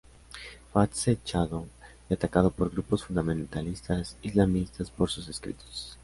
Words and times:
Fue 0.73 0.83
acechado 0.83 1.67
y 2.09 2.15
atacado 2.15 2.49
por 2.49 2.71
grupos 2.71 3.03
fundamentalistas 3.05 4.17
islamistas 4.23 4.89
por 4.89 5.11
sus 5.11 5.27
escritos. 5.29 5.99